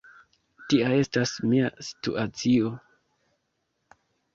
Tia 0.73 0.87
estas 1.01 1.35
mia 1.53 1.69
situacio. 1.91 2.75